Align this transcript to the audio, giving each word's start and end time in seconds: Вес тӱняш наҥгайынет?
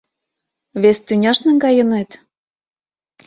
Вес 0.81 0.97
тӱняш 1.05 1.37
наҥгайынет? 1.45 2.11